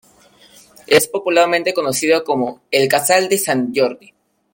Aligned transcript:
Es 0.87 1.07
popularmente 1.07 1.75
conocido 1.75 2.23
como 2.23 2.59
el 2.71 2.87
"Casal 2.87 3.29
de 3.29 3.37
Sant 3.37 3.71
Jordi". 3.77 4.11